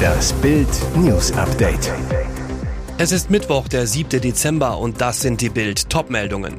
Das 0.00 0.32
Bild 0.34 0.68
News 0.96 1.32
Update. 1.32 1.92
Es 2.98 3.12
ist 3.12 3.30
Mittwoch, 3.30 3.68
der 3.68 3.86
7. 3.86 4.20
Dezember 4.20 4.78
und 4.78 5.00
das 5.00 5.20
sind 5.20 5.40
die 5.40 5.48
Bild 5.48 5.88
Topmeldungen. 5.88 6.58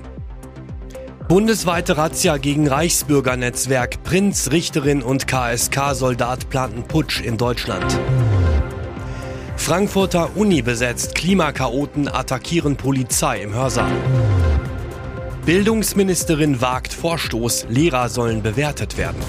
Bundesweite 1.27 1.97
Razzia 1.97 2.37
gegen 2.37 2.67
Reichsbürgernetzwerk. 2.67 4.03
Prinz, 4.03 4.51
Richterin 4.51 5.01
und 5.01 5.27
KSK-Soldat 5.27 6.49
planten 6.49 6.83
Putsch 6.83 7.21
in 7.21 7.37
Deutschland. 7.37 7.85
Frankfurter 9.55 10.35
Uni 10.35 10.61
besetzt. 10.61 11.15
Klimakaoten 11.15 12.07
attackieren 12.07 12.75
Polizei 12.75 13.41
im 13.41 13.53
Hörsaal. 13.53 13.93
Bildungsministerin 15.45 16.61
wagt 16.61 16.93
Vorstoß. 16.93 17.67
Lehrer 17.69 18.09
sollen 18.09 18.41
bewertet 18.41 18.97
werden. 18.97 19.21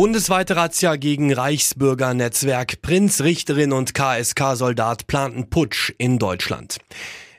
Bundesweite 0.00 0.56
Razzia 0.56 0.96
gegen 0.96 1.30
Reichsbürgernetzwerk. 1.30 2.80
Prinz, 2.80 3.20
Richterin 3.20 3.70
und 3.70 3.92
KSK-Soldat 3.92 5.06
planten 5.06 5.50
Putsch 5.50 5.92
in 5.98 6.18
Deutschland. 6.18 6.78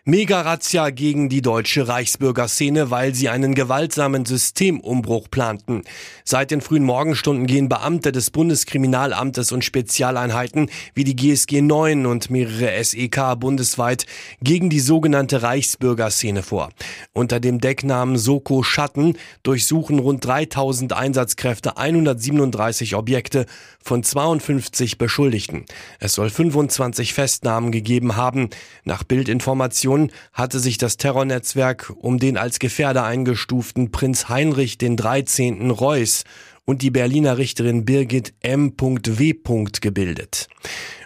Mega-Razzia 0.03 0.89
gegen 0.89 1.29
die 1.29 1.43
deutsche 1.43 1.87
Reichsbürgerszene, 1.87 2.89
weil 2.89 3.13
sie 3.13 3.29
einen 3.29 3.53
gewaltsamen 3.53 4.25
Systemumbruch 4.25 5.29
planten. 5.29 5.83
Seit 6.23 6.49
den 6.49 6.61
frühen 6.61 6.83
Morgenstunden 6.83 7.45
gehen 7.45 7.69
Beamte 7.69 8.11
des 8.11 8.31
Bundeskriminalamtes 8.31 9.51
und 9.51 9.63
Spezialeinheiten 9.63 10.71
wie 10.95 11.03
die 11.03 11.15
GSG 11.15 11.61
9 11.61 12.07
und 12.07 12.31
mehrere 12.31 12.83
SEK 12.83 13.39
bundesweit 13.39 14.07
gegen 14.41 14.71
die 14.71 14.79
sogenannte 14.79 15.43
Reichsbürgerszene 15.43 16.41
vor. 16.41 16.71
Unter 17.13 17.39
dem 17.39 17.61
Decknamen 17.61 18.17
Soko 18.17 18.63
Schatten 18.63 19.20
durchsuchen 19.43 19.99
rund 19.99 20.25
3000 20.25 20.93
Einsatzkräfte 20.93 21.77
137 21.77 22.95
Objekte 22.95 23.45
von 23.83 24.01
52 24.01 24.98
Beschuldigten. 24.98 25.65
Es 25.99 26.13
soll 26.13 26.31
25 26.31 27.13
Festnahmen 27.13 27.71
gegeben 27.71 28.15
haben. 28.15 28.49
Nach 28.83 29.04
Bildinformationen 29.04 29.90
Informationen 29.91 30.11
hatte 30.31 30.59
sich 30.59 30.77
das 30.77 30.95
Terrornetzwerk 30.97 31.91
um 31.97 32.17
den 32.17 32.37
als 32.37 32.59
Gefährder 32.59 33.03
eingestuften 33.03 33.91
Prinz 33.91 34.29
Heinrich 34.29 34.77
den 34.77 34.95
13. 34.95 35.70
Reuß 35.70 36.23
und 36.63 36.81
die 36.81 36.91
Berliner 36.91 37.37
Richterin 37.37 37.83
Birgit 37.83 38.33
M.W. 38.39 39.33
gebildet. 39.81 40.48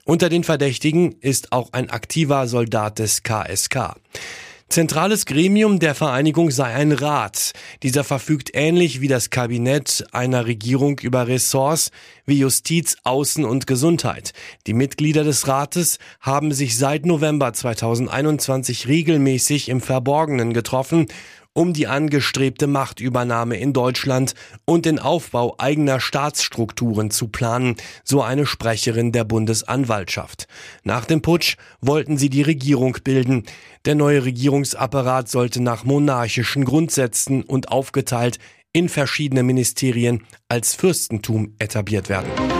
Unter 0.03 0.29
den 0.29 0.43
Verdächtigen 0.43 1.13
ist 1.19 1.51
auch 1.51 1.73
ein 1.73 1.89
aktiver 1.89 2.47
Soldat 2.47 2.99
des 2.99 3.23
KSK. 3.23 3.95
Zentrales 4.75 5.25
Gremium 5.25 5.79
der 5.79 5.95
Vereinigung 5.95 6.51
sei 6.51 6.65
ein 6.65 6.91
Rat. 6.91 7.53
Dieser 7.81 8.03
verfügt 8.03 8.51
ähnlich 8.53 8.99
wie 8.99 9.07
das 9.07 9.29
Kabinett 9.29 10.03
einer 10.11 10.47
Regierung 10.47 10.99
über 10.99 11.29
Ressorts 11.29 11.91
wie 12.25 12.39
Justiz, 12.39 12.97
Außen 13.05 13.45
und 13.45 13.67
Gesundheit. 13.67 14.33
Die 14.67 14.73
Mitglieder 14.73 15.23
des 15.23 15.47
Rates 15.47 15.97
haben 16.19 16.51
sich 16.51 16.77
seit 16.77 17.05
November 17.05 17.53
2021 17.53 18.89
regelmäßig 18.89 19.69
im 19.69 19.79
Verborgenen 19.79 20.51
getroffen 20.51 21.07
um 21.55 21.73
die 21.73 21.87
angestrebte 21.87 22.67
Machtübernahme 22.67 23.57
in 23.57 23.73
Deutschland 23.73 24.35
und 24.65 24.85
den 24.85 24.99
Aufbau 24.99 25.55
eigener 25.57 25.99
Staatsstrukturen 25.99 27.09
zu 27.09 27.29
planen, 27.29 27.77
so 28.03 28.21
eine 28.21 28.45
Sprecherin 28.45 29.11
der 29.11 29.23
Bundesanwaltschaft. 29.23 30.47
Nach 30.83 31.05
dem 31.05 31.21
Putsch 31.21 31.55
wollten 31.81 32.17
sie 32.17 32.29
die 32.29 32.43
Regierung 32.43 32.97
bilden. 33.03 33.45
Der 33.85 33.95
neue 33.95 34.25
Regierungsapparat 34.25 35.29
sollte 35.29 35.63
nach 35.63 35.85
monarchischen 35.85 36.65
Grundsätzen 36.65 37.41
und 37.41 37.69
aufgeteilt 37.69 38.37
in 38.73 38.89
verschiedene 38.89 39.41
Ministerien 39.41 40.23
als 40.49 40.75
Fürstentum 40.75 41.55
etabliert 41.59 42.09
werden. 42.09 42.54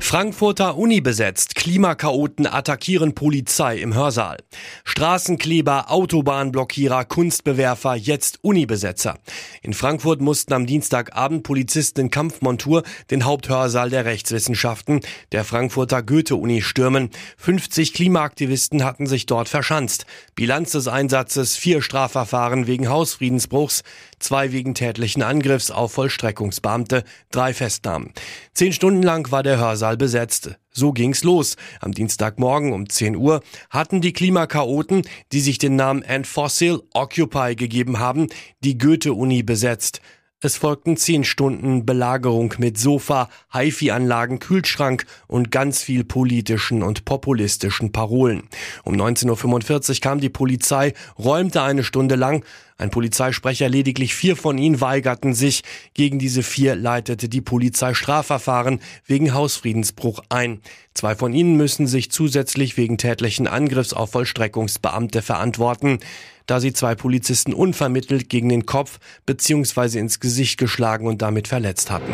Frankfurter 0.00 0.76
Uni 0.76 1.00
besetzt. 1.00 1.54
Klimakaoten 1.54 2.46
attackieren 2.46 3.14
Polizei 3.14 3.78
im 3.78 3.94
Hörsaal. 3.94 4.38
Straßenkleber, 4.84 5.90
Autobahnblockierer, 5.90 7.04
Kunstbewerfer, 7.04 7.94
jetzt 7.94 8.38
Unibesetzer. 8.42 9.18
In 9.62 9.74
Frankfurt 9.74 10.20
mussten 10.20 10.52
am 10.52 10.66
Dienstagabend 10.66 11.42
Polizisten 11.42 12.00
in 12.00 12.10
Kampfmontur 12.10 12.82
den 13.10 13.24
Haupthörsaal 13.24 13.90
der 13.90 14.04
Rechtswissenschaften 14.04 15.00
der 15.32 15.44
Frankfurter 15.44 16.02
Goethe-Uni 16.02 16.62
stürmen. 16.62 17.10
50 17.38 17.94
Klimaaktivisten 17.94 18.84
hatten 18.84 19.06
sich 19.06 19.26
dort 19.26 19.48
verschanzt. 19.48 20.06
Bilanz 20.34 20.72
des 20.72 20.86
Einsatzes 20.86 21.56
vier 21.56 21.82
Strafverfahren 21.82 22.66
wegen 22.66 22.88
Hausfriedensbruchs, 22.88 23.82
zwei 24.18 24.52
wegen 24.52 24.74
tätlichen 24.74 25.22
Angriffs 25.22 25.70
auf 25.70 25.92
Vollstreckungsbeamte, 25.92 27.04
drei 27.30 27.52
Festnahmen. 27.52 28.12
Zehn 28.52 28.72
Stunden 28.72 29.02
lang 29.02 29.30
war 29.30 29.42
der 29.42 29.58
Hörsaal 29.58 29.83
Saal 29.84 29.98
besetzt. 29.98 30.56
So 30.70 30.92
ging's 30.92 31.24
los. 31.24 31.56
Am 31.82 31.92
Dienstagmorgen 31.92 32.72
um 32.72 32.88
10 32.88 33.16
Uhr 33.16 33.42
hatten 33.68 34.00
die 34.00 34.14
Klimakaoten, 34.14 35.02
die 35.30 35.40
sich 35.40 35.58
den 35.58 35.76
Namen 35.76 36.00
End 36.00 36.26
Fossil 36.26 36.80
Occupy 36.94 37.54
gegeben 37.54 37.98
haben, 37.98 38.28
die 38.60 38.78
Goethe-Uni 38.78 39.42
besetzt. 39.42 40.00
Es 40.40 40.56
folgten 40.56 40.96
zehn 40.96 41.24
Stunden 41.24 41.84
Belagerung 41.84 42.54
mit 42.58 42.78
Sofa, 42.78 43.28
HiFi-Anlagen, 43.52 44.40
Kühlschrank 44.40 45.04
und 45.26 45.50
ganz 45.50 45.82
viel 45.82 46.04
politischen 46.04 46.82
und 46.82 47.04
populistischen 47.04 47.92
Parolen. 47.92 48.44
Um 48.84 48.94
19.45 48.94 49.90
Uhr 49.90 50.00
kam 50.00 50.20
die 50.20 50.30
Polizei, 50.30 50.94
räumte 51.18 51.62
eine 51.62 51.84
Stunde 51.84 52.14
lang. 52.14 52.44
Ein 52.76 52.90
Polizeisprecher, 52.90 53.68
lediglich 53.68 54.14
vier 54.14 54.36
von 54.36 54.58
ihnen 54.58 54.80
weigerten 54.80 55.34
sich. 55.34 55.62
Gegen 55.94 56.18
diese 56.18 56.42
vier 56.42 56.74
leitete 56.74 57.28
die 57.28 57.40
Polizei 57.40 57.94
Strafverfahren 57.94 58.80
wegen 59.06 59.32
Hausfriedensbruch 59.32 60.24
ein. 60.28 60.60
Zwei 60.92 61.14
von 61.14 61.32
ihnen 61.32 61.56
müssen 61.56 61.86
sich 61.86 62.10
zusätzlich 62.10 62.76
wegen 62.76 62.98
tätlichen 62.98 63.46
Angriffs 63.46 63.92
auf 63.92 64.10
Vollstreckungsbeamte 64.10 65.22
verantworten 65.22 66.00
da 66.46 66.60
sie 66.60 66.72
zwei 66.72 66.94
Polizisten 66.94 67.54
unvermittelt 67.54 68.28
gegen 68.28 68.48
den 68.48 68.66
Kopf 68.66 68.98
bzw. 69.26 69.98
ins 69.98 70.20
Gesicht 70.20 70.58
geschlagen 70.58 71.06
und 71.06 71.22
damit 71.22 71.48
verletzt 71.48 71.90
hatten. 71.90 72.12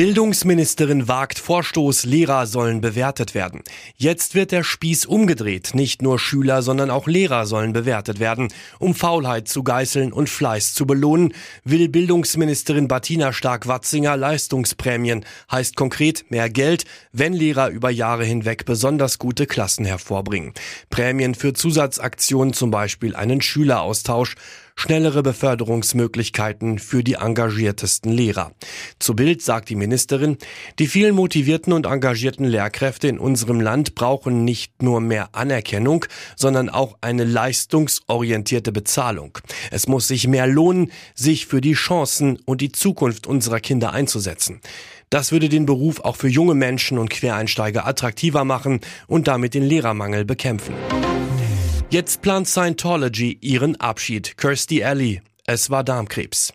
Bildungsministerin 0.00 1.08
wagt 1.08 1.38
Vorstoß, 1.38 2.04
Lehrer 2.04 2.46
sollen 2.46 2.80
bewertet 2.80 3.34
werden. 3.34 3.62
Jetzt 3.96 4.34
wird 4.34 4.50
der 4.50 4.64
Spieß 4.64 5.04
umgedreht. 5.04 5.72
Nicht 5.74 6.00
nur 6.00 6.18
Schüler, 6.18 6.62
sondern 6.62 6.88
auch 6.88 7.06
Lehrer 7.06 7.44
sollen 7.44 7.74
bewertet 7.74 8.18
werden. 8.18 8.48
Um 8.78 8.94
Faulheit 8.94 9.46
zu 9.46 9.62
geißeln 9.62 10.10
und 10.14 10.30
Fleiß 10.30 10.72
zu 10.72 10.86
belohnen, 10.86 11.34
will 11.64 11.90
Bildungsministerin 11.90 12.88
Bettina 12.88 13.34
Stark-Watzinger 13.34 14.16
Leistungsprämien. 14.16 15.26
Heißt 15.52 15.76
konkret 15.76 16.30
mehr 16.30 16.48
Geld, 16.48 16.86
wenn 17.12 17.34
Lehrer 17.34 17.68
über 17.68 17.90
Jahre 17.90 18.24
hinweg 18.24 18.64
besonders 18.64 19.18
gute 19.18 19.46
Klassen 19.46 19.84
hervorbringen. 19.84 20.54
Prämien 20.88 21.34
für 21.34 21.52
Zusatzaktionen, 21.52 22.54
zum 22.54 22.70
Beispiel 22.70 23.14
einen 23.14 23.42
Schüleraustausch 23.42 24.36
schnellere 24.80 25.22
Beförderungsmöglichkeiten 25.22 26.78
für 26.78 27.04
die 27.04 27.14
engagiertesten 27.14 28.10
Lehrer. 28.10 28.52
Zu 28.98 29.14
Bild 29.14 29.42
sagt 29.42 29.68
die 29.68 29.76
Ministerin, 29.76 30.38
die 30.78 30.86
vielen 30.86 31.14
motivierten 31.14 31.74
und 31.74 31.84
engagierten 31.84 32.44
Lehrkräfte 32.44 33.06
in 33.06 33.18
unserem 33.18 33.60
Land 33.60 33.94
brauchen 33.94 34.44
nicht 34.46 34.82
nur 34.82 35.02
mehr 35.02 35.28
Anerkennung, 35.32 36.06
sondern 36.34 36.70
auch 36.70 36.96
eine 37.02 37.24
leistungsorientierte 37.24 38.72
Bezahlung. 38.72 39.36
Es 39.70 39.86
muss 39.86 40.08
sich 40.08 40.26
mehr 40.26 40.46
lohnen, 40.46 40.90
sich 41.14 41.46
für 41.46 41.60
die 41.60 41.74
Chancen 41.74 42.38
und 42.46 42.62
die 42.62 42.72
Zukunft 42.72 43.26
unserer 43.26 43.60
Kinder 43.60 43.92
einzusetzen. 43.92 44.60
Das 45.10 45.30
würde 45.30 45.50
den 45.50 45.66
Beruf 45.66 46.00
auch 46.00 46.16
für 46.16 46.28
junge 46.28 46.54
Menschen 46.54 46.96
und 46.96 47.10
Quereinsteiger 47.10 47.86
attraktiver 47.86 48.44
machen 48.44 48.80
und 49.08 49.28
damit 49.28 49.52
den 49.52 49.64
Lehrermangel 49.64 50.24
bekämpfen. 50.24 50.74
Jetzt 51.92 52.22
plant 52.22 52.46
Scientology 52.46 53.36
ihren 53.40 53.74
Abschied. 53.80 54.36
Kirsty 54.36 54.84
Alley. 54.84 55.22
Es 55.44 55.70
war 55.70 55.82
Darmkrebs. 55.82 56.52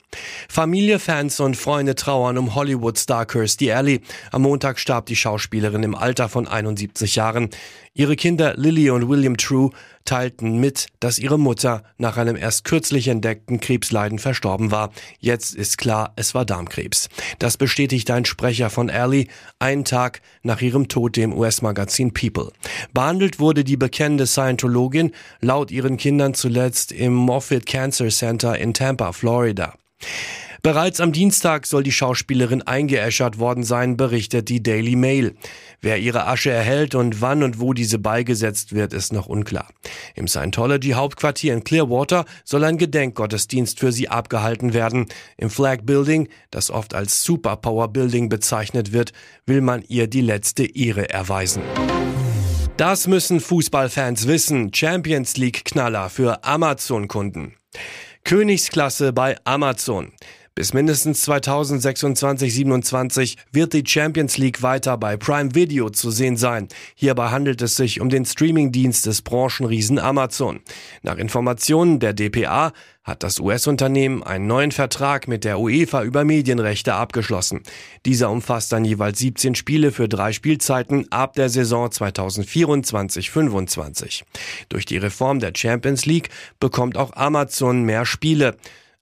Familie, 0.47 0.97
Fans 0.97 1.41
und 1.41 1.57
Freunde 1.57 1.95
trauern 1.95 2.37
um 2.37 2.55
Hollywood-Star 2.55 3.25
Kirstie 3.25 3.73
Alley. 3.73 3.99
Am 4.31 4.43
Montag 4.43 4.79
starb 4.79 5.07
die 5.07 5.17
Schauspielerin 5.17 5.83
im 5.83 5.93
Alter 5.93 6.29
von 6.29 6.47
71 6.47 7.15
Jahren. 7.17 7.49
Ihre 7.97 8.17
Kinder 8.17 8.55
Lily 8.57 8.89
und 8.89 9.07
William 9.07 9.37
True 9.37 9.69
teilten 10.03 10.59
mit, 10.59 10.87
dass 10.99 11.17
ihre 11.17 11.39
Mutter 11.39 11.81
nach 11.97 12.17
einem 12.17 12.35
erst 12.35 12.65
kürzlich 12.65 13.07
entdeckten 13.07 13.61
Krebsleiden 13.61 14.19
verstorben 14.19 14.69
war. 14.69 14.91
Jetzt 15.19 15.55
ist 15.55 15.77
klar, 15.77 16.11
es 16.17 16.35
war 16.35 16.43
Darmkrebs. 16.43 17.07
Das 17.39 17.55
bestätigt 17.55 18.11
ein 18.11 18.25
Sprecher 18.25 18.69
von 18.69 18.89
Alley 18.89 19.29
einen 19.59 19.85
Tag 19.85 20.21
nach 20.43 20.61
ihrem 20.61 20.89
Tod 20.89 21.15
dem 21.15 21.31
US-Magazin 21.31 22.11
People. 22.13 22.51
Behandelt 22.93 23.39
wurde 23.39 23.63
die 23.63 23.77
bekennende 23.77 24.27
Scientologin 24.27 25.13
laut 25.39 25.71
ihren 25.71 25.95
Kindern 25.95 26.33
zuletzt 26.33 26.91
im 26.91 27.13
Moffitt 27.13 27.65
Cancer 27.65 28.09
Center 28.09 28.59
in 28.59 28.73
Tampa, 28.73 29.13
Florida. 29.13 29.73
Bereits 30.65 30.99
am 30.99 31.11
Dienstag 31.11 31.67
soll 31.67 31.83
die 31.83 31.91
Schauspielerin 31.91 32.63
eingeäschert 32.63 33.37
worden 33.37 33.63
sein, 33.63 33.97
berichtet 33.97 34.49
die 34.49 34.63
Daily 34.63 34.95
Mail. 34.95 35.35
Wer 35.79 35.99
ihre 35.99 36.25
Asche 36.25 36.49
erhält 36.49 36.95
und 36.95 37.21
wann 37.21 37.43
und 37.43 37.59
wo 37.59 37.73
diese 37.73 37.99
beigesetzt 37.99 38.73
wird, 38.73 38.91
ist 38.91 39.13
noch 39.13 39.27
unklar. 39.27 39.67
Im 40.15 40.27
Scientology-Hauptquartier 40.27 41.53
in 41.53 41.63
Clearwater 41.63 42.25
soll 42.43 42.63
ein 42.63 42.79
Gedenkgottesdienst 42.79 43.79
für 43.79 43.91
sie 43.91 44.09
abgehalten 44.09 44.73
werden. 44.73 45.05
Im 45.37 45.51
Flag 45.51 45.83
Building, 45.83 46.29
das 46.49 46.71
oft 46.71 46.95
als 46.95 47.23
Superpower 47.23 47.89
Building 47.89 48.27
bezeichnet 48.27 48.91
wird, 48.91 49.13
will 49.45 49.61
man 49.61 49.83
ihr 49.87 50.07
die 50.07 50.21
letzte 50.21 50.65
Ehre 50.65 51.07
erweisen. 51.11 51.61
Das 52.77 53.05
müssen 53.05 53.39
Fußballfans 53.39 54.25
wissen. 54.27 54.73
Champions 54.73 55.37
League 55.37 55.63
Knaller 55.63 56.09
für 56.09 56.43
Amazon-Kunden. 56.43 57.53
Königsklasse 58.23 59.13
bei 59.13 59.37
Amazon. 59.43 60.11
Bis 60.57 60.73
mindestens 60.73 61.27
2026-27 61.27 63.35
wird 63.51 63.73
die 63.73 63.83
Champions 63.85 64.37
League 64.37 64.61
weiter 64.61 64.97
bei 64.97 65.17
Prime 65.17 65.53
Video 65.53 65.89
zu 65.89 66.11
sehen 66.11 66.37
sein. 66.37 66.69
Hierbei 66.95 67.27
handelt 67.27 67.61
es 67.61 67.75
sich 67.75 67.99
um 67.99 68.07
den 68.07 68.23
Streamingdienst 68.23 69.05
des 69.05 69.21
Branchenriesen 69.21 69.99
Amazon. 69.99 70.61
Nach 71.01 71.17
Informationen 71.17 71.99
der 71.99 72.13
DPA 72.13 72.71
hat 73.03 73.21
das 73.21 73.41
US-Unternehmen 73.41 74.23
einen 74.23 74.47
neuen 74.47 74.71
Vertrag 74.71 75.27
mit 75.27 75.43
der 75.43 75.59
UEFA 75.59 76.03
über 76.03 76.23
Medienrechte 76.23 76.93
abgeschlossen. 76.93 77.63
Dieser 78.05 78.31
umfasst 78.31 78.71
dann 78.71 78.85
jeweils 78.85 79.19
17 79.19 79.55
Spiele 79.55 79.91
für 79.91 80.07
drei 80.07 80.31
Spielzeiten 80.31 81.11
ab 81.11 81.33
der 81.33 81.49
Saison 81.49 81.89
2024-25. 81.89 84.23
Durch 84.69 84.85
die 84.85 84.95
Reform 84.95 85.41
der 85.41 85.51
Champions 85.53 86.05
League 86.05 86.29
bekommt 86.61 86.95
auch 86.95 87.13
Amazon 87.17 87.83
mehr 87.83 88.05
Spiele. 88.05 88.55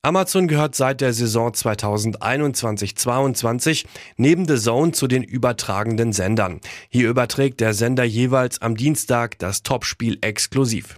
Amazon 0.06 0.50
gehört 0.50 0.76
seit 0.76 1.00
der 1.00 1.14
Saison 1.14 1.54
2021-22 1.54 3.86
neben 4.18 4.46
The 4.46 4.58
Zone 4.58 4.92
zu 4.92 5.08
den 5.08 5.24
übertragenden 5.24 6.12
Sendern. 6.12 6.60
Hier 6.90 7.10
überträgt 7.10 7.62
der 7.62 7.74
Sender 7.74 8.04
jeweils 8.04 8.62
am 8.62 8.76
Dienstag 8.76 9.40
das 9.40 9.64
Topspiel 9.64 10.18
exklusiv. 10.20 10.98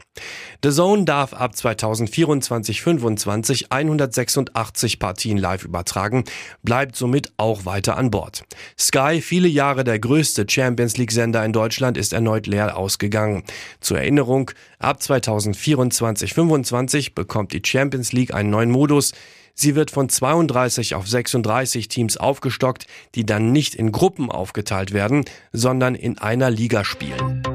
The 0.64 0.72
Zone 0.72 1.06
darf 1.06 1.34
ab 1.34 1.54
2024-25 1.56 3.66
186 3.70 5.00
Partien 5.00 5.38
live 5.38 5.64
übertragen, 5.64 6.24
bleibt 6.64 6.96
somit 6.96 7.32
auch 7.38 7.66
weiter 7.66 7.98
an 7.98 8.12
Bord. 8.12 8.44
Sky, 8.80 9.22
viele 9.22 9.48
Jahre 9.48 9.84
der 9.84 10.00
größte 10.00 10.46
Champions 10.50 10.98
League 10.98 11.12
Sender 11.12 11.46
in 11.46 11.54
Deutschland, 11.54 11.98
ist 11.98 12.14
erneut 12.14 12.48
leer 12.48 12.78
ausgegangen. 12.78 13.44
Zur 13.80 14.00
Erinnerung, 14.00 14.52
ab 14.80 15.00
2024-25 15.02 17.14
bekommt 17.14 17.54
die 17.54 17.62
Champions 17.64 18.14
League 18.14 18.34
einen 18.34 18.50
neuen 18.50 18.72
Modus. 18.72 19.14
Sie 19.54 19.76
wird 19.76 19.90
von 19.90 20.10
32 20.10 20.96
auf 20.96 21.08
36 21.08 21.88
Teams 21.88 22.18
aufgestockt, 22.18 22.88
die 23.16 23.26
dann 23.26 23.54
nicht 23.54 23.76
in 23.76 23.92
Gruppen 23.92 24.30
aufgeteilt 24.30 24.92
werden, 24.92 25.24
sondern 25.54 25.96
in 25.96 26.18
einer 26.18 26.50
Liga 26.50 26.84
spielen. 26.84 27.55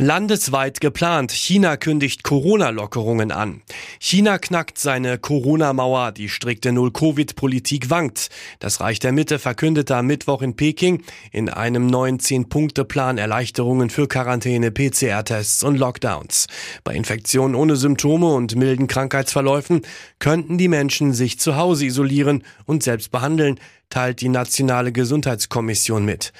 Landesweit 0.00 0.80
geplant. 0.80 1.30
China 1.30 1.76
kündigt 1.76 2.24
Corona-Lockerungen 2.24 3.30
an. 3.30 3.60
China 3.98 4.38
knackt 4.38 4.78
seine 4.78 5.18
Corona-Mauer. 5.18 6.12
Die 6.12 6.30
strikte 6.30 6.72
Null-Covid-Politik 6.72 7.90
wankt. 7.90 8.30
Das 8.60 8.80
Reich 8.80 8.98
der 8.98 9.12
Mitte 9.12 9.38
verkündete 9.38 9.94
am 9.94 10.06
Mittwoch 10.06 10.40
in 10.40 10.56
Peking 10.56 11.02
in 11.32 11.50
einem 11.50 11.86
neuen 11.86 12.18
Zehn-Punkte-Plan 12.18 13.18
Erleichterungen 13.18 13.90
für 13.90 14.08
Quarantäne, 14.08 14.70
PCR-Tests 14.70 15.62
und 15.64 15.76
Lockdowns. 15.76 16.46
Bei 16.82 16.94
Infektionen 16.94 17.54
ohne 17.54 17.76
Symptome 17.76 18.32
und 18.32 18.56
milden 18.56 18.86
Krankheitsverläufen 18.86 19.82
könnten 20.18 20.56
die 20.56 20.68
Menschen 20.68 21.12
sich 21.12 21.38
zu 21.38 21.56
Hause 21.56 21.84
isolieren 21.84 22.42
und 22.64 22.82
selbst 22.82 23.10
behandeln, 23.10 23.60
teilt 23.90 24.22
die 24.22 24.30
Nationale 24.30 24.92
Gesundheitskommission 24.92 26.06
mit. 26.06 26.32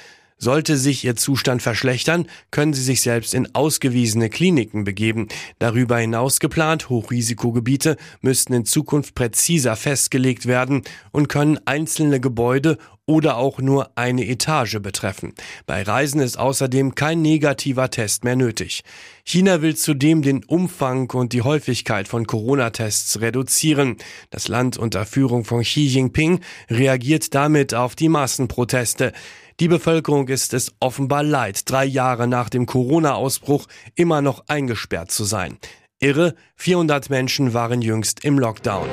Sollte 0.43 0.75
sich 0.75 1.05
Ihr 1.05 1.15
Zustand 1.15 1.61
verschlechtern, 1.61 2.25
können 2.49 2.73
Sie 2.73 2.81
sich 2.81 3.01
selbst 3.01 3.35
in 3.35 3.53
ausgewiesene 3.53 4.27
Kliniken 4.31 4.85
begeben. 4.85 5.27
Darüber 5.59 5.99
hinaus 5.99 6.39
geplant, 6.39 6.89
Hochrisikogebiete 6.89 7.95
müssten 8.21 8.53
in 8.53 8.65
Zukunft 8.65 9.13
präziser 9.13 9.75
festgelegt 9.75 10.47
werden 10.47 10.81
und 11.11 11.29
können 11.29 11.59
einzelne 11.65 12.19
Gebäude 12.19 12.79
oder 13.05 13.37
auch 13.37 13.59
nur 13.59 13.91
eine 13.95 14.25
Etage 14.25 14.79
betreffen. 14.79 15.33
Bei 15.67 15.83
Reisen 15.83 16.21
ist 16.21 16.39
außerdem 16.39 16.95
kein 16.95 17.21
negativer 17.21 17.91
Test 17.91 18.23
mehr 18.23 18.35
nötig. 18.35 18.81
China 19.23 19.61
will 19.61 19.75
zudem 19.75 20.23
den 20.23 20.43
Umfang 20.43 21.09
und 21.11 21.33
die 21.33 21.43
Häufigkeit 21.43 22.07
von 22.07 22.25
Corona-Tests 22.25 23.21
reduzieren. 23.21 23.97
Das 24.31 24.47
Land 24.47 24.77
unter 24.77 25.05
Führung 25.05 25.45
von 25.45 25.61
Xi 25.61 25.85
Jinping 25.87 26.39
reagiert 26.69 27.35
damit 27.35 27.75
auf 27.75 27.95
die 27.95 28.09
Massenproteste. 28.09 29.13
Die 29.61 29.67
Bevölkerung 29.67 30.27
ist 30.27 30.55
es 30.55 30.73
offenbar 30.79 31.21
leid, 31.21 31.69
drei 31.69 31.85
Jahre 31.85 32.25
nach 32.25 32.49
dem 32.49 32.65
Corona-Ausbruch 32.65 33.67
immer 33.93 34.23
noch 34.23 34.43
eingesperrt 34.47 35.11
zu 35.11 35.23
sein. 35.23 35.59
Irre, 35.99 36.33
400 36.55 37.11
Menschen 37.11 37.53
waren 37.53 37.83
jüngst 37.83 38.25
im 38.25 38.39
Lockdown. 38.39 38.87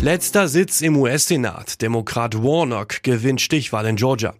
Letzter 0.00 0.48
Sitz 0.48 0.80
im 0.80 0.96
US-Senat. 0.96 1.82
Demokrat 1.82 2.42
Warnock 2.42 3.02
gewinnt 3.02 3.42
Stichwahl 3.42 3.84
in 3.84 3.96
Georgia. 3.96 4.32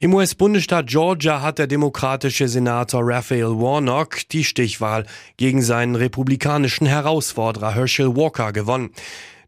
Im 0.00 0.12
US-Bundesstaat 0.12 0.88
Georgia 0.88 1.40
hat 1.40 1.60
der 1.60 1.68
demokratische 1.68 2.48
Senator 2.48 3.02
Raphael 3.04 3.60
Warnock 3.60 4.28
die 4.30 4.42
Stichwahl 4.42 5.06
gegen 5.36 5.62
seinen 5.62 5.94
republikanischen 5.94 6.88
Herausforderer 6.88 7.76
Herschel 7.76 8.16
Walker 8.16 8.52
gewonnen. 8.52 8.90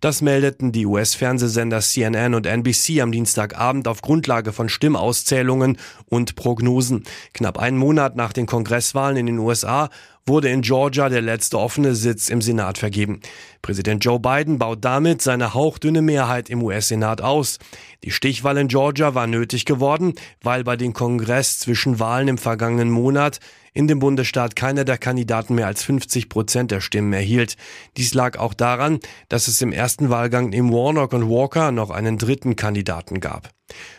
Das 0.00 0.22
meldeten 0.22 0.72
die 0.72 0.86
US-Fernsehsender 0.86 1.80
CNN 1.80 2.34
und 2.34 2.46
NBC 2.46 3.00
am 3.00 3.12
Dienstagabend 3.12 3.88
auf 3.88 4.02
Grundlage 4.02 4.52
von 4.52 4.68
Stimmauszählungen 4.68 5.78
und 6.06 6.36
Prognosen. 6.36 7.04
Knapp 7.32 7.58
einen 7.58 7.78
Monat 7.78 8.16
nach 8.16 8.32
den 8.32 8.46
Kongresswahlen 8.46 9.16
in 9.16 9.26
den 9.26 9.38
USA 9.38 9.90
wurde 10.26 10.48
in 10.48 10.62
Georgia 10.62 11.08
der 11.08 11.22
letzte 11.22 11.58
offene 11.58 11.94
Sitz 11.94 12.28
im 12.28 12.42
Senat 12.42 12.78
vergeben. 12.78 13.20
Präsident 13.62 14.04
Joe 14.04 14.18
Biden 14.18 14.58
baut 14.58 14.84
damit 14.84 15.22
seine 15.22 15.54
hauchdünne 15.54 16.02
Mehrheit 16.02 16.50
im 16.50 16.62
US-Senat 16.62 17.20
aus. 17.20 17.58
Die 18.02 18.10
Stichwahl 18.10 18.58
in 18.58 18.68
Georgia 18.68 19.14
war 19.14 19.28
nötig 19.28 19.64
geworden, 19.64 20.14
weil 20.42 20.64
bei 20.64 20.76
den 20.76 20.92
Kongress 20.92 21.60
zwischen 21.60 22.00
Wahlen 22.00 22.28
im 22.28 22.38
vergangenen 22.38 22.90
Monat 22.90 23.38
in 23.76 23.88
dem 23.88 23.98
Bundesstaat 23.98 24.56
keiner 24.56 24.84
der 24.86 24.96
Kandidaten 24.96 25.54
mehr 25.54 25.66
als 25.66 25.82
50 25.84 26.30
Prozent 26.30 26.70
der 26.70 26.80
Stimmen 26.80 27.12
erhielt. 27.12 27.56
Dies 27.98 28.14
lag 28.14 28.38
auch 28.38 28.54
daran, 28.54 29.00
dass 29.28 29.48
es 29.48 29.60
im 29.60 29.70
ersten 29.70 30.08
Wahlgang 30.08 30.48
neben 30.48 30.72
Warnock 30.72 31.12
und 31.12 31.28
Walker 31.28 31.72
noch 31.72 31.90
einen 31.90 32.16
dritten 32.16 32.56
Kandidaten 32.56 33.20
gab. 33.20 33.50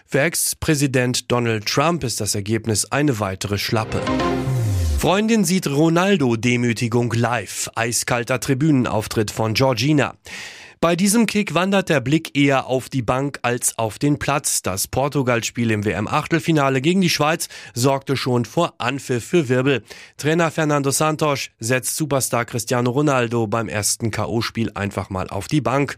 Für 0.08 0.22
Ex-Präsident 0.22 1.32
Donald 1.32 1.68
Trump 1.68 2.04
ist 2.04 2.20
das 2.20 2.34
Ergebnis 2.34 2.86
eine 2.86 3.20
weitere 3.20 3.60
Schlappe. 3.60 4.02
Freundin 4.98 5.46
sieht 5.46 5.68
Ronaldo-Demütigung 5.68 7.14
live. 7.14 7.70
Eiskalter 7.76 8.40
Tribünenauftritt 8.40 9.30
von 9.30 9.54
Georgina. 9.54 10.16
Bei 10.80 10.96
diesem 10.96 11.26
Kick 11.26 11.56
wandert 11.56 11.90
der 11.90 12.02
Blick 12.02 12.38
eher 12.38 12.68
auf 12.68 12.88
die 12.88 13.02
Bank 13.02 13.40
als 13.42 13.80
auf 13.80 13.98
den 13.98 14.20
Platz. 14.20 14.62
Das 14.62 14.88
Portugal-Spiel 14.88 15.72
im 15.72 15.84
WM-Achtelfinale 15.84 16.82
gegen 16.82 17.02
die 17.02 17.10
Schweiz 17.10 17.48
sorgte 17.74 18.16
schon 18.16 18.46
vor 18.46 18.76
Anpfiff 18.78 19.26
für 19.26 19.50
Wirbel. 19.50 19.82
Trainer 20.18 20.52
Fernando 20.52 20.92
Santos 20.92 21.50
setzt 21.60 21.96
Superstar 21.96 22.46
Cristiano 22.46 22.92
Ronaldo 22.92 23.48
beim 23.48 23.70
ersten 23.70 24.12
K.O.-Spiel 24.12 24.76
einfach 24.76 25.10
mal 25.10 25.28
auf 25.30 25.48
die 25.48 25.62
Bank. 25.62 25.96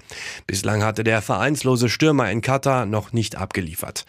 Bislang 0.47 0.81
hatte 0.81 1.03
der 1.03 1.21
vereinslose 1.21 1.89
Stürmer 1.89 2.31
in 2.31 2.39
Katar 2.39 2.85
noch 2.85 3.11
nicht 3.11 3.35
abgeliefert. 3.35 4.05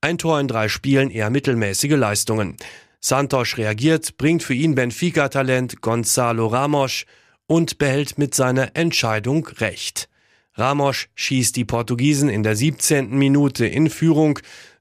Ein 0.00 0.16
Tor 0.16 0.40
in 0.40 0.48
drei 0.48 0.68
Spielen, 0.68 1.10
eher 1.10 1.28
mittelmäßige 1.28 1.96
Leistungen. 1.96 2.56
Santos 3.00 3.58
reagiert, 3.58 4.16
bringt 4.16 4.42
für 4.42 4.54
ihn 4.54 4.74
Benfica-Talent 4.74 5.82
Gonzalo 5.82 6.46
Ramos 6.46 7.04
und 7.48 7.78
behält 7.78 8.18
mit 8.18 8.34
seiner 8.34 8.76
Entscheidung 8.76 9.48
Recht. 9.58 10.08
Ramos 10.54 11.08
schießt 11.16 11.56
die 11.56 11.64
Portugiesen 11.64 12.28
in 12.28 12.44
der 12.44 12.54
17. 12.54 13.10
Minute 13.10 13.66
in 13.66 13.90
Führung, 13.90 14.38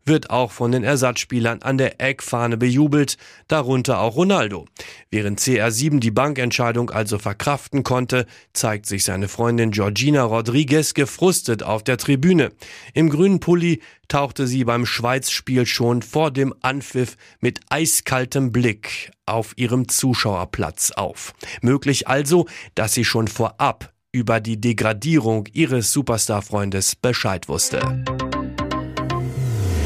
wird 0.07 0.29
auch 0.29 0.51
von 0.51 0.71
den 0.71 0.83
Ersatzspielern 0.83 1.61
an 1.61 1.77
der 1.77 2.01
Eckfahne 2.01 2.57
bejubelt, 2.57 3.17
darunter 3.47 3.99
auch 3.99 4.15
Ronaldo. 4.15 4.65
Während 5.09 5.39
CR7 5.39 5.99
die 5.99 6.11
Bankentscheidung 6.11 6.89
also 6.89 7.19
verkraften 7.19 7.83
konnte, 7.83 8.25
zeigt 8.53 8.85
sich 8.85 9.03
seine 9.03 9.27
Freundin 9.27 9.71
Georgina 9.71 10.23
Rodriguez 10.23 10.93
gefrustet 10.93 11.63
auf 11.63 11.83
der 11.83 11.97
Tribüne. 11.97 12.51
Im 12.93 13.09
grünen 13.09 13.39
Pulli 13.39 13.81
tauchte 14.07 14.47
sie 14.47 14.63
beim 14.63 14.85
Schweizspiel 14.85 15.65
schon 15.65 16.01
vor 16.01 16.31
dem 16.31 16.53
Anpfiff 16.61 17.17
mit 17.39 17.59
eiskaltem 17.69 18.51
Blick 18.51 19.11
auf 19.25 19.53
ihrem 19.57 19.89
Zuschauerplatz 19.89 20.91
auf. 20.91 21.33
Möglich 21.61 22.07
also, 22.07 22.47
dass 22.75 22.93
sie 22.93 23.05
schon 23.05 23.27
vorab 23.27 23.93
über 24.11 24.39
die 24.39 24.59
Degradierung 24.59 25.47
ihres 25.53 25.91
Superstar-Freundes 25.93 26.95
Bescheid 26.95 27.47
wusste. 27.47 27.81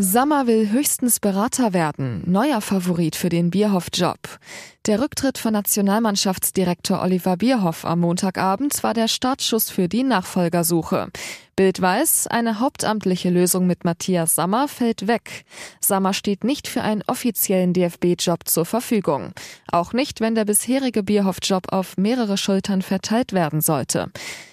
Sammer 0.00 0.46
will 0.46 0.70
höchstens 0.70 1.18
Berater 1.18 1.72
werden, 1.72 2.22
neuer 2.24 2.60
Favorit 2.60 3.16
für 3.16 3.30
den 3.30 3.50
Bierhoff-Job. 3.50 4.38
Der 4.86 5.00
Rücktritt 5.00 5.38
von 5.38 5.52
Nationalmannschaftsdirektor 5.52 7.02
Oliver 7.02 7.36
Bierhoff 7.36 7.84
am 7.84 7.98
Montagabend 7.98 8.80
war 8.84 8.94
der 8.94 9.08
Startschuss 9.08 9.70
für 9.70 9.88
die 9.88 10.04
Nachfolgersuche. 10.04 11.08
Bild 11.56 11.82
weiß, 11.82 12.28
eine 12.28 12.60
hauptamtliche 12.60 13.30
Lösung 13.30 13.66
mit 13.66 13.84
Matthias 13.84 14.36
Sammer 14.36 14.68
fällt 14.68 15.08
weg. 15.08 15.44
Sammer 15.80 16.14
steht 16.14 16.44
nicht 16.44 16.68
für 16.68 16.82
einen 16.82 17.02
offiziellen 17.08 17.72
DFB-Job 17.72 18.46
zur 18.46 18.66
Verfügung. 18.66 19.32
Auch 19.72 19.92
nicht, 19.92 20.20
wenn 20.20 20.36
der 20.36 20.44
bisherige 20.44 21.02
Bierhoff-Job 21.02 21.72
auf 21.72 21.96
mehrere 21.96 22.36
Schultern 22.36 22.82
verteilt 22.82 23.32
werden 23.32 23.60
sollte. 23.60 24.12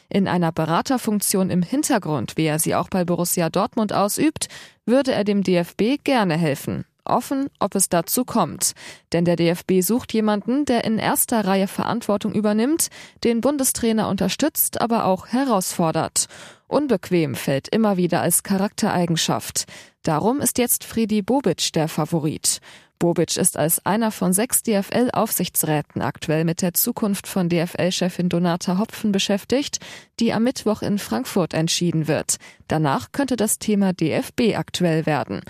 In 0.10 0.28
einer 0.28 0.52
Beraterfunktion 0.52 1.50
im 1.50 1.62
Hintergrund, 1.62 2.38
wie 2.38 2.46
er 2.46 2.60
sie 2.60 2.76
auch 2.76 2.90
bei 2.90 3.04
Borussia 3.06 3.50
Dortmund 3.50 3.92
ausübt, 3.92 4.48
würde 4.86 5.14
er 5.14 5.24
dem 5.24 5.44
DFB 5.44 6.04
gerne 6.04 6.38
helfen. 6.38 6.86
Offen, 7.06 7.50
ob 7.60 7.76
es 7.76 7.88
dazu 7.88 8.26
kommt. 8.26 8.74
Denn 9.14 9.26
der 9.26 9.36
DFB 9.36 9.82
sucht 9.82 10.12
jemanden, 10.14 10.66
der 10.66 10.84
in 10.84 10.98
erster 10.98 11.46
Reihe 11.46 11.68
Verantwortung 11.68 12.34
übernimmt, 12.34 12.90
den 13.24 13.42
Bundestrainer 13.42 14.10
unterstützt, 14.10 14.82
aber 14.82 15.06
auch 15.06 15.28
herausfordert. 15.28 16.26
Unbequem 16.68 17.36
fällt 17.36 17.68
immer 17.68 17.98
wieder 17.98 18.22
als 18.22 18.42
Charaktereigenschaft. 18.42 19.66
Darum 20.02 20.42
ist 20.42 20.58
jetzt 20.58 20.84
Friedi 20.84 21.22
Bobic 21.22 21.74
der 21.74 21.88
Favorit. 21.88 22.60
Bobic 23.00 23.38
ist 23.38 23.58
als 23.58 23.86
einer 23.86 24.12
von 24.12 24.34
sechs 24.34 24.64
DFL-Aufsichtsräten 24.64 26.02
aktuell 26.02 26.46
mit 26.46 26.62
der 26.62 26.74
Zukunft 26.74 27.28
von 27.28 27.50
DFL-Chefin 27.50 28.30
Donata 28.30 28.78
Hopfen 28.78 29.12
beschäftigt, 29.12 29.80
die 30.20 30.34
am 30.34 30.44
Mittwoch 30.44 30.82
in 30.82 30.98
Frankfurt 30.98 31.54
entschieden 31.54 32.08
wird. 32.08 32.38
Danach 32.68 33.12
könnte 33.12 33.36
das 33.36 33.60
Thema 33.60 33.94
DFB 33.94 34.56
aktuell 34.56 35.06
werden. 35.06 35.42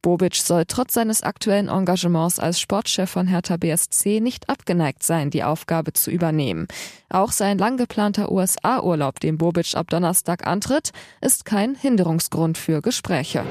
Bobic 0.00 0.36
soll 0.36 0.64
trotz 0.66 0.94
seines 0.94 1.22
aktuellen 1.22 1.68
Engagements 1.68 2.38
als 2.38 2.60
Sportchef 2.60 3.10
von 3.10 3.26
Hertha 3.26 3.56
BSC 3.56 4.20
nicht 4.20 4.48
abgeneigt 4.48 5.02
sein, 5.02 5.30
die 5.30 5.42
Aufgabe 5.42 5.92
zu 5.92 6.10
übernehmen. 6.10 6.68
Auch 7.08 7.32
sein 7.32 7.58
lang 7.58 7.76
geplanter 7.76 8.30
USA-Urlaub, 8.30 9.18
den 9.20 9.38
Bobic 9.38 9.74
ab 9.74 9.90
Donnerstag 9.90 10.46
antritt, 10.46 10.92
ist 11.20 11.44
kein 11.44 11.74
Hinderungsgrund 11.74 12.58
für 12.58 12.80
Gespräche. 12.80 13.44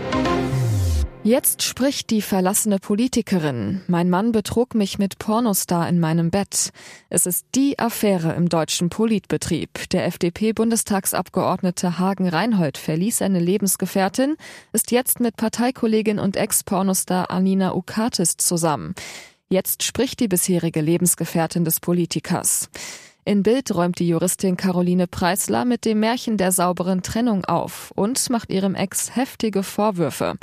Jetzt 1.23 1.63
spricht 1.63 2.09
die 2.09 2.21
verlassene 2.21 2.79
Politikerin. 2.79 3.81
Mein 3.87 4.09
Mann 4.09 4.31
betrug 4.31 4.75
mich 4.75 4.97
mit 4.97 5.19
Pornostar 5.19 5.89
in 5.89 5.99
meinem 5.99 6.31
Bett. 6.31 6.71
Es 7.09 7.25
ist 7.25 7.45
die 7.53 7.77
Affäre 7.79 8.33
im 8.33 8.47
deutschen 8.47 8.89
Politbetrieb. 8.89 9.89
Der 9.91 10.05
FDP-Bundestagsabgeordnete 10.05 11.99
Hagen 11.99 12.29
Reinhold 12.29 12.77
verließ 12.77 13.17
seine 13.17 13.39
Lebensgefährtin, 13.39 14.37
ist 14.71 14.91
jetzt 14.91 15.19
mit 15.19 15.35
Parteikollegin 15.35 16.19
und 16.19 16.37
Ex-Pornostar 16.37 17.29
Anina 17.29 17.75
Ukatis 17.75 18.37
zusammen. 18.37 18.95
Jetzt 19.49 19.83
spricht 19.83 20.19
die 20.19 20.27
bisherige 20.27 20.81
Lebensgefährtin 20.81 21.65
des 21.65 21.79
Politikers. 21.79 22.69
In 23.27 23.43
Bild 23.43 23.75
räumt 23.75 23.99
die 23.99 24.07
Juristin 24.07 24.55
Caroline 24.55 25.05
Preisler 25.05 25.65
mit 25.65 25.83
dem 25.83 25.99
Märchen 25.99 26.37
der 26.37 26.53
sauberen 26.53 27.01
Trennung 27.03 27.43
auf 27.43 27.91
und 27.93 28.29
macht 28.29 28.49
ihrem 28.49 28.73
Ex 28.73 29.17
heftige 29.17 29.63
Vorwürfe. 29.63 30.35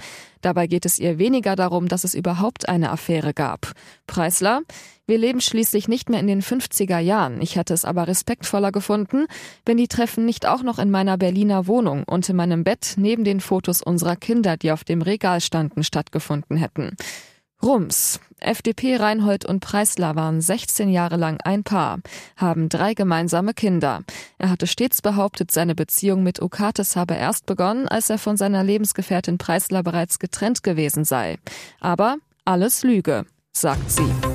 Dabei 0.43 0.67
geht 0.67 0.85
es 0.85 0.99
ihr 0.99 1.19
weniger 1.19 1.57
darum, 1.57 1.89
dass 1.89 2.05
es 2.05 2.13
überhaupt 2.15 2.69
eine 2.69 2.91
Affäre 2.91 3.33
gab. 3.33 3.73
Preisler, 4.07 4.61
wir 5.07 5.17
leben 5.17 5.41
schließlich 5.41 5.89
nicht 5.89 6.11
mehr 6.11 6.21
in 6.21 6.27
den 6.27 6.43
50er 6.43 6.99
Jahren. 6.99 7.41
Ich 7.41 7.57
hätte 7.57 7.73
es 7.73 7.87
aber 7.87 8.07
respektvoller 8.07 8.71
gefunden, 8.71 9.29
wenn 9.65 9.79
die 9.79 9.89
Treffen 9.89 10.27
nicht 10.27 10.45
auch 10.45 10.63
noch 10.63 10.79
in 10.79 10.91
meiner 10.91 11.17
Berliner 11.17 11.67
Wohnung 11.67 12.05
und 12.05 12.29
in 12.29 12.37
meinem 12.37 12.65
Bett 12.65 12.97
neben 12.99 13.25
den 13.25 13.41
Fotos 13.41 13.81
unserer 13.81 14.17
Kinder, 14.17 14.59
die 14.59 14.73
auf 14.73 14.85
dem 14.85 15.01
Regal 15.01 15.41
standen, 15.41 15.85
stattgefunden 15.85 16.59
hätten. 16.59 16.99
Rums. 17.65 18.21
FDP 18.41 18.97
Reinhold 18.97 19.47
und 19.47 19.61
Preisler 19.61 20.17
waren 20.17 20.43
16 20.43 20.91
Jahre 20.91 21.17
lang 21.17 21.41
ein 21.43 21.65
Paar, 21.65 22.01
haben 22.37 22.69
drei 22.69 22.93
gemeinsame 22.93 23.55
Kinder. 23.55 24.03
Er 24.37 24.51
hatte 24.51 24.67
stets 24.67 25.01
behauptet, 25.01 25.51
seine 25.51 25.75
Beziehung 25.75 26.23
mit 26.23 26.43
Okates 26.43 26.95
habe 26.95 27.15
erst 27.15 27.47
begonnen, 27.47 27.89
als 27.89 28.11
er 28.11 28.19
von 28.19 28.37
seiner 28.37 28.63
Lebensgefährtin 28.63 29.39
Preisler 29.39 29.83
bereits 29.83 30.19
getrennt 30.19 30.63
gewesen 30.63 31.05
sei. 31.05 31.39
Aber 31.81 32.19
alles 32.45 32.83
Lüge, 32.83 33.25
sagt 33.53 33.91
sie. 33.91 34.34